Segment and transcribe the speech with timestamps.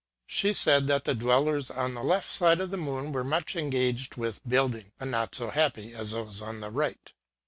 [0.25, 4.17] She said that the dwellers on the left side of the moon were much engaged
[4.17, 7.13] with build ing, and not so happy as those on the right.